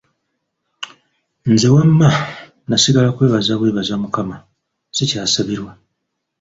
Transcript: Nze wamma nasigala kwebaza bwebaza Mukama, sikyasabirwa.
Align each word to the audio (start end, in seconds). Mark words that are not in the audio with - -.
Nze 1.51 1.67
wamma 1.75 2.09
nasigala 2.69 3.09
kwebaza 3.15 3.51
bwebaza 3.59 3.95
Mukama, 4.01 4.37
sikyasabirwa. 4.95 5.71